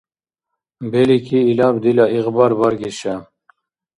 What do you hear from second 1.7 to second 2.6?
дила игъбар